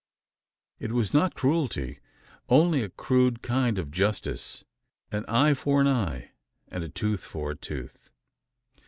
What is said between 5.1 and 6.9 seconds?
"an eye for an eye, and a